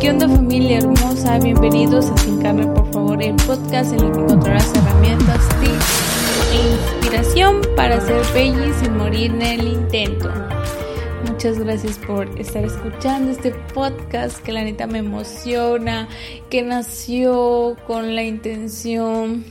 [0.00, 1.38] ¿Qué onda familia hermosa?
[1.40, 6.70] Bienvenidos a Sin Carne, por favor, el podcast en el que encontrarás herramientas, tips e
[6.72, 10.32] inspiración para ser feliz sin morir en el intento.
[11.26, 16.08] Muchas gracias por estar escuchando este podcast que la neta me emociona,
[16.48, 19.44] que nació con la intención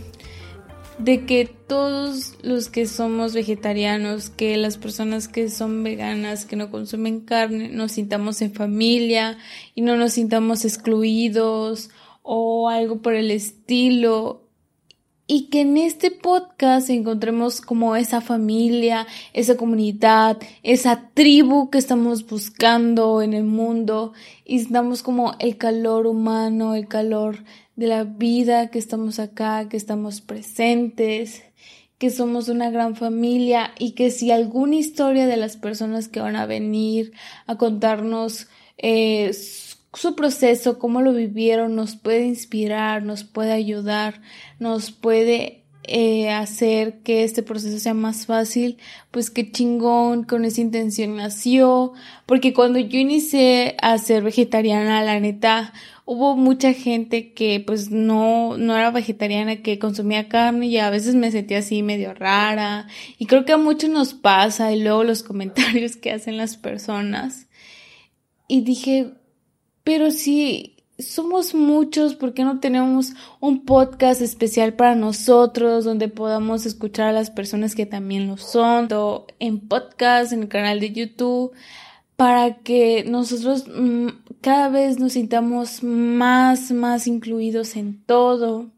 [1.00, 6.70] de que todos los que somos vegetarianos, que las personas que son veganas, que no
[6.70, 9.38] consumen carne, nos sintamos en familia
[9.76, 11.90] y no nos sintamos excluidos
[12.22, 14.49] o algo por el estilo.
[15.32, 22.26] Y que en este podcast encontremos como esa familia, esa comunidad, esa tribu que estamos
[22.26, 27.44] buscando en el mundo y estamos como el calor humano, el calor
[27.76, 31.44] de la vida, que estamos acá, que estamos presentes,
[32.00, 36.38] que somos una gran familia y que si alguna historia de las personas que van
[36.38, 37.12] a venir
[37.46, 38.48] a contarnos
[38.80, 39.32] eh,
[39.94, 44.22] su proceso, cómo lo vivieron, nos puede inspirar, nos puede ayudar,
[44.60, 45.60] nos puede
[45.92, 48.78] eh, hacer que este proceso sea más fácil,
[49.10, 51.94] pues qué chingón, con esa intención nació,
[52.28, 55.74] porque cuando yo inicié a ser vegetariana, la neta,
[56.06, 61.16] hubo mucha gente que pues no, no era vegetariana, que consumía carne y a veces
[61.16, 62.86] me sentía así medio rara,
[63.18, 67.48] y creo que a muchos nos pasa, y luego los comentarios que hacen las personas,
[68.48, 69.14] y dije,
[69.90, 76.68] pero sí, somos muchos, ¿por qué no tenemos un podcast especial para nosotros donde podamos
[76.68, 78.88] escuchar a las personas que también lo son?
[79.40, 81.54] En podcast, en el canal de YouTube,
[82.16, 84.10] para que nosotros mm,
[84.42, 88.70] cada vez nos sintamos más, más incluidos en todo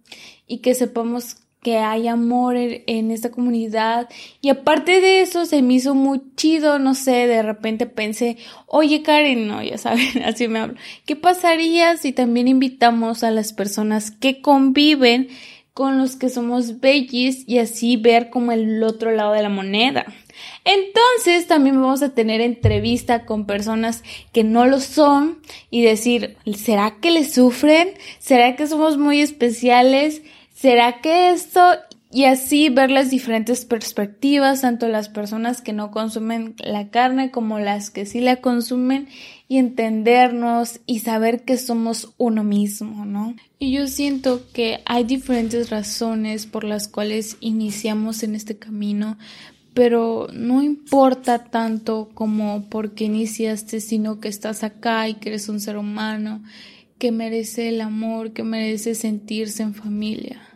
[0.48, 4.10] y que sepamos que hay amor en, esta comunidad.
[4.42, 9.04] Y aparte de eso, se me hizo muy chido, no sé, de repente pensé, oye
[9.04, 10.76] Karen, no, ya saben, así me hablo.
[11.06, 15.30] ¿Qué pasaría si también invitamos a las personas que conviven
[15.74, 20.06] con los que somos bellis y así ver como el otro lado de la moneda?
[20.66, 25.40] Entonces también vamos a tener entrevista con personas que no lo son
[25.70, 27.90] y decir, ¿será que le sufren?
[28.18, 30.24] ¿Será que somos muy especiales?
[30.62, 31.60] ¿Será que esto
[32.12, 37.58] y así ver las diferentes perspectivas, tanto las personas que no consumen la carne como
[37.58, 39.08] las que sí la consumen
[39.48, 43.36] y entendernos y saber que somos uno mismo, ¿no?
[43.58, 49.18] Y yo siento que hay diferentes razones por las cuales iniciamos en este camino,
[49.74, 55.50] pero no importa tanto como por qué iniciaste, sino que estás acá y que eres
[55.50, 56.44] un ser humano
[57.00, 60.51] que merece el amor, que merece sentirse en familia.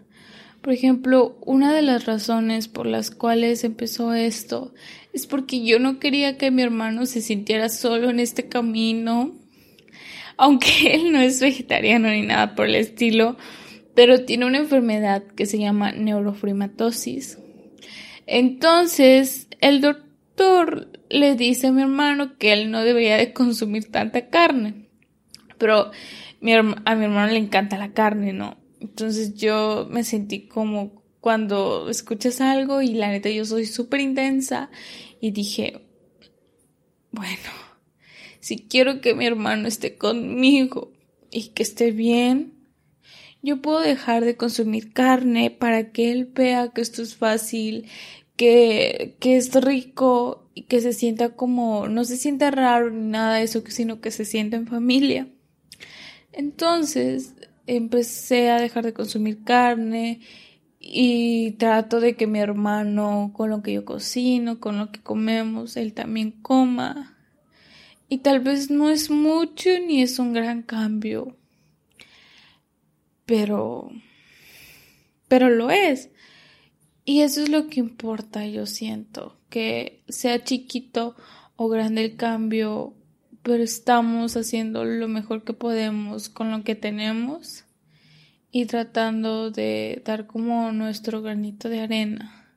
[0.66, 4.74] Por ejemplo, una de las razones por las cuales empezó esto
[5.14, 9.36] es porque yo no quería que mi hermano se sintiera solo en este camino,
[10.38, 13.38] aunque él no es vegetariano ni nada por el estilo,
[13.94, 17.38] pero tiene una enfermedad que se llama neurofrimatosis.
[18.26, 24.30] Entonces, el doctor le dice a mi hermano que él no debería de consumir tanta
[24.32, 24.88] carne.
[25.60, 25.92] Pero
[26.42, 28.65] a mi hermano le encanta la carne, ¿no?
[28.86, 34.70] Entonces yo me sentí como cuando escuchas algo y la neta yo soy súper intensa
[35.20, 35.82] y dije,
[37.10, 37.50] bueno,
[38.40, 40.92] si quiero que mi hermano esté conmigo
[41.32, 42.54] y que esté bien,
[43.42, 47.88] yo puedo dejar de consumir carne para que él vea que esto es fácil,
[48.36, 53.38] que, que es rico y que se sienta como, no se sienta raro ni nada
[53.38, 55.28] de eso, sino que se sienta en familia.
[56.32, 57.34] Entonces,
[57.68, 60.22] empecé a dejar de consumir carne
[60.80, 65.78] y trato de que mi hermano, con lo que yo cocino, con lo que comemos,
[65.78, 67.18] él también coma.
[68.08, 71.38] Y tal vez no es mucho ni es un gran cambio,
[73.26, 73.90] pero,
[75.28, 76.12] pero lo es.
[77.04, 81.16] Y eso es lo que importa, yo siento, que sea chiquito
[81.56, 82.96] o grande el cambio,
[83.46, 87.64] pero estamos haciendo lo mejor que podemos con lo que tenemos
[88.52, 92.52] y tratando de dar como nuestro granito de arena.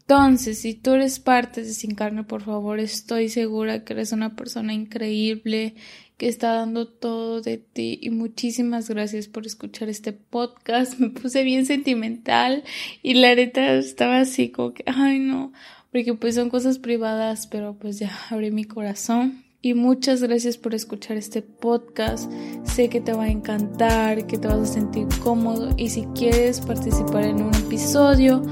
[0.00, 4.34] Entonces, si tú eres parte de Sin Carne, por favor, estoy segura que eres una
[4.34, 5.76] persona increíble,
[6.16, 10.94] que está dando todo de ti y muchísimas gracias por escuchar este podcast.
[10.98, 12.64] Me puse bien sentimental
[13.04, 15.52] y la neta estaba así como que, ay no,
[15.92, 20.76] porque pues son cosas privadas, pero pues ya abrí mi corazón y muchas gracias por
[20.76, 22.30] escuchar este podcast.
[22.62, 26.60] Sé que te va a encantar, que te vas a sentir cómodo y si quieres
[26.60, 28.42] participar en un episodio,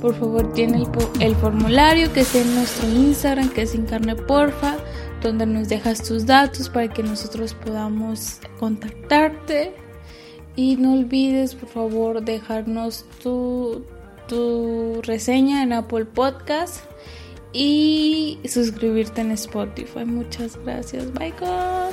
[0.00, 0.86] por favor tiene
[1.18, 4.76] el, formulario que está en nuestro Instagram, que es Incarne Porfa,
[5.20, 9.74] donde nos dejas tus datos para que nosotros podamos contactarte.
[10.54, 13.84] Y no olvides, por favor, dejarnos tu,
[14.28, 16.84] tu reseña en Apple Podcast
[17.52, 20.04] y suscribirte en Spotify.
[20.04, 21.12] Muchas gracias.
[21.12, 21.92] Bye, God.